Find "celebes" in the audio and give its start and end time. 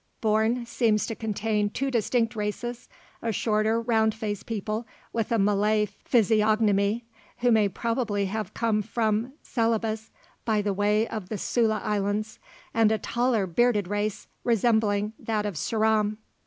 9.43-10.09